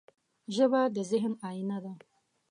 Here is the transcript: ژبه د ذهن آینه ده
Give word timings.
ژبه 0.55 0.81
د 0.95 0.97
ذهن 1.11 1.33
آینه 1.49 1.77
ده 1.83 1.93